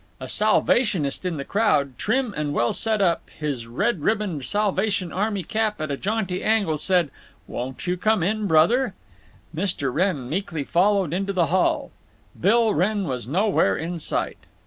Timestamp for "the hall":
11.33-11.91